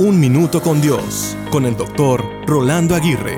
Un 0.00 0.18
Minuto 0.18 0.62
con 0.62 0.80
Dios, 0.80 1.36
con 1.50 1.66
el 1.66 1.76
doctor 1.76 2.24
Rolando 2.46 2.94
Aguirre. 2.94 3.36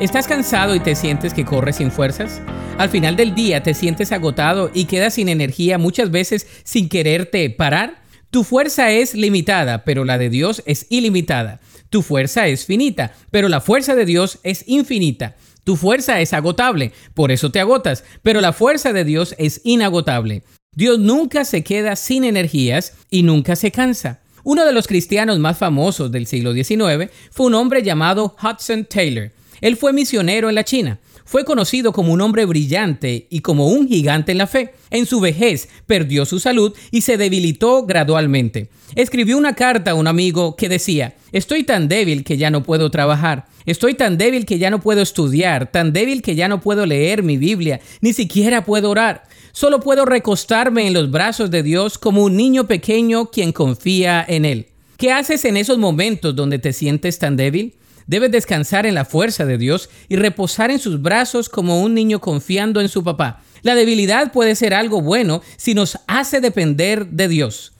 ¿Estás 0.00 0.28
cansado 0.28 0.76
y 0.76 0.78
te 0.78 0.94
sientes 0.94 1.34
que 1.34 1.44
corres 1.44 1.74
sin 1.74 1.90
fuerzas? 1.90 2.40
Al 2.78 2.90
final 2.90 3.16
del 3.16 3.34
día 3.34 3.60
te 3.60 3.74
sientes 3.74 4.12
agotado 4.12 4.70
y 4.72 4.84
quedas 4.84 5.14
sin 5.14 5.28
energía 5.28 5.76
muchas 5.76 6.12
veces 6.12 6.46
sin 6.62 6.88
quererte 6.88 7.50
parar. 7.50 8.00
Tu 8.30 8.44
fuerza 8.44 8.92
es 8.92 9.14
limitada, 9.14 9.84
pero 9.84 10.04
la 10.04 10.16
de 10.16 10.30
Dios 10.30 10.62
es 10.64 10.86
ilimitada. 10.90 11.58
Tu 11.90 12.02
fuerza 12.02 12.46
es 12.46 12.66
finita, 12.66 13.12
pero 13.32 13.48
la 13.48 13.60
fuerza 13.60 13.96
de 13.96 14.04
Dios 14.04 14.38
es 14.44 14.62
infinita. 14.68 15.34
Tu 15.64 15.74
fuerza 15.74 16.20
es 16.20 16.34
agotable, 16.34 16.92
por 17.14 17.32
eso 17.32 17.50
te 17.50 17.58
agotas, 17.58 18.04
pero 18.22 18.40
la 18.40 18.52
fuerza 18.52 18.92
de 18.92 19.02
Dios 19.02 19.34
es 19.38 19.60
inagotable. 19.64 20.44
Dios 20.70 21.00
nunca 21.00 21.44
se 21.44 21.64
queda 21.64 21.96
sin 21.96 22.22
energías 22.22 22.92
y 23.10 23.24
nunca 23.24 23.56
se 23.56 23.72
cansa. 23.72 24.20
Uno 24.46 24.66
de 24.66 24.72
los 24.74 24.86
cristianos 24.86 25.38
más 25.38 25.56
famosos 25.56 26.12
del 26.12 26.26
siglo 26.26 26.52
XIX 26.52 27.10
fue 27.30 27.46
un 27.46 27.54
hombre 27.54 27.82
llamado 27.82 28.36
Hudson 28.42 28.84
Taylor. 28.84 29.30
Él 29.64 29.78
fue 29.78 29.94
misionero 29.94 30.50
en 30.50 30.56
la 30.56 30.64
China. 30.64 30.98
Fue 31.24 31.46
conocido 31.46 31.94
como 31.94 32.12
un 32.12 32.20
hombre 32.20 32.44
brillante 32.44 33.26
y 33.30 33.40
como 33.40 33.68
un 33.68 33.88
gigante 33.88 34.32
en 34.32 34.36
la 34.36 34.46
fe. 34.46 34.74
En 34.90 35.06
su 35.06 35.20
vejez 35.20 35.70
perdió 35.86 36.26
su 36.26 36.38
salud 36.38 36.74
y 36.90 37.00
se 37.00 37.16
debilitó 37.16 37.86
gradualmente. 37.86 38.68
Escribió 38.94 39.38
una 39.38 39.54
carta 39.54 39.92
a 39.92 39.94
un 39.94 40.06
amigo 40.06 40.54
que 40.54 40.68
decía, 40.68 41.14
estoy 41.32 41.64
tan 41.64 41.88
débil 41.88 42.24
que 42.24 42.36
ya 42.36 42.50
no 42.50 42.62
puedo 42.62 42.90
trabajar, 42.90 43.46
estoy 43.64 43.94
tan 43.94 44.18
débil 44.18 44.44
que 44.44 44.58
ya 44.58 44.68
no 44.68 44.82
puedo 44.82 45.00
estudiar, 45.00 45.72
tan 45.72 45.94
débil 45.94 46.20
que 46.20 46.34
ya 46.34 46.46
no 46.46 46.60
puedo 46.60 46.84
leer 46.84 47.22
mi 47.22 47.38
Biblia, 47.38 47.80
ni 48.02 48.12
siquiera 48.12 48.66
puedo 48.66 48.90
orar. 48.90 49.22
Solo 49.52 49.80
puedo 49.80 50.04
recostarme 50.04 50.86
en 50.86 50.92
los 50.92 51.10
brazos 51.10 51.50
de 51.50 51.62
Dios 51.62 51.96
como 51.96 52.22
un 52.22 52.36
niño 52.36 52.66
pequeño 52.66 53.30
quien 53.30 53.50
confía 53.50 54.22
en 54.28 54.44
Él. 54.44 54.66
¿Qué 54.98 55.10
haces 55.10 55.46
en 55.46 55.56
esos 55.56 55.78
momentos 55.78 56.36
donde 56.36 56.58
te 56.58 56.74
sientes 56.74 57.18
tan 57.18 57.38
débil? 57.38 57.72
Debes 58.06 58.30
descansar 58.30 58.86
en 58.86 58.94
la 58.94 59.04
fuerza 59.04 59.44
de 59.44 59.58
Dios 59.58 59.88
y 60.08 60.16
reposar 60.16 60.70
en 60.70 60.78
sus 60.78 61.00
brazos 61.00 61.48
como 61.48 61.82
un 61.82 61.94
niño 61.94 62.20
confiando 62.20 62.80
en 62.80 62.88
su 62.88 63.02
papá. 63.02 63.42
La 63.62 63.74
debilidad 63.74 64.32
puede 64.32 64.54
ser 64.54 64.74
algo 64.74 65.00
bueno 65.00 65.42
si 65.56 65.74
nos 65.74 65.98
hace 66.06 66.40
depender 66.40 67.06
de 67.06 67.28
Dios. 67.28 67.72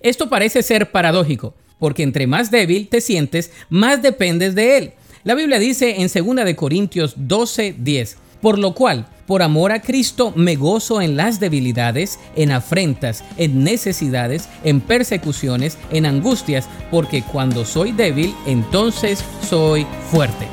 Esto 0.00 0.28
parece 0.28 0.62
ser 0.62 0.90
paradójico, 0.90 1.54
porque 1.78 2.02
entre 2.02 2.26
más 2.26 2.50
débil 2.50 2.88
te 2.88 3.00
sientes, 3.00 3.50
más 3.70 4.02
dependes 4.02 4.54
de 4.54 4.76
Él. 4.76 4.92
La 5.24 5.34
Biblia 5.34 5.58
dice 5.58 6.00
en 6.00 6.08
2 6.08 6.44
de 6.44 6.56
Corintios 6.56 7.16
12:10, 7.16 8.16
por 8.40 8.58
lo 8.58 8.74
cual, 8.74 9.06
por 9.26 9.42
amor 9.42 9.72
a 9.72 9.80
Cristo, 9.80 10.32
me 10.34 10.56
gozo 10.56 11.00
en 11.00 11.16
las 11.16 11.40
debilidades, 11.40 12.18
en 12.36 12.50
afrentas, 12.50 13.24
en 13.36 13.62
necesidades, 13.62 14.48
en 14.64 14.80
persecuciones, 14.80 15.78
en 15.90 16.06
angustias, 16.06 16.68
porque 16.90 17.22
cuando 17.22 17.64
soy 17.64 17.92
débil, 17.92 18.34
entonces 18.46 19.24
soy 19.48 19.86
fuerte. 20.10 20.48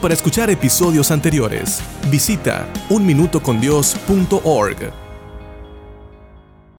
Para 0.00 0.14
escuchar 0.14 0.50
episodios 0.50 1.10
anteriores, 1.10 1.80
visita 2.10 2.68
unminutocondios.org. 2.90 5.05